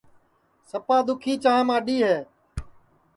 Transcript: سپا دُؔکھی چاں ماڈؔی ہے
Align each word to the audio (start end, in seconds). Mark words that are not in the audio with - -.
سپا 0.69 0.97
دُؔکھی 1.05 1.33
چاں 1.43 1.61
ماڈؔی 1.69 1.97
ہے 2.05 2.17